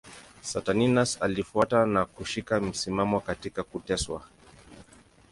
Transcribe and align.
Saturninus 0.41 1.21
alifuata 1.21 1.85
na 1.85 2.05
kushika 2.05 2.59
msimamo 2.59 3.19
katika 3.19 3.63
kuteswa. 3.63 4.21